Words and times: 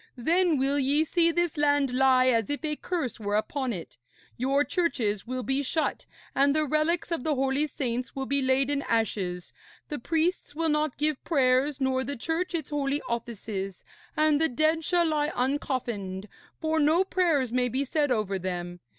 Then 0.17 0.57
will 0.57 0.79
ye 0.79 1.03
see 1.03 1.29
this 1.29 1.57
land 1.57 1.93
lie 1.93 2.25
as 2.25 2.49
if 2.49 2.65
a 2.65 2.75
curse 2.75 3.19
were 3.19 3.35
upon 3.35 3.71
it. 3.71 3.99
Your 4.35 4.63
churches 4.63 5.27
will 5.27 5.43
be 5.43 5.61
shut, 5.61 6.07
and 6.33 6.55
the 6.55 6.65
relics 6.65 7.11
of 7.11 7.23
the 7.23 7.35
holy 7.35 7.67
saints 7.67 8.15
will 8.15 8.25
be 8.25 8.41
laid 8.41 8.71
in 8.71 8.81
ashes, 8.89 9.53
the 9.89 9.99
priests 9.99 10.55
will 10.55 10.69
not 10.69 10.97
give 10.97 11.23
prayers 11.23 11.79
nor 11.79 12.03
the 12.03 12.15
Church 12.17 12.55
its 12.55 12.71
holy 12.71 13.03
offices; 13.03 13.85
and 14.17 14.41
the 14.41 14.49
dead 14.49 14.83
shall 14.83 15.05
lie 15.05 15.29
uncoffined, 15.35 16.25
for 16.59 16.79
no 16.79 17.03
prayers 17.03 17.53
may 17.53 17.69
be 17.69 17.85
said 17.85 18.11
over 18.11 18.39
them. 18.39 18.79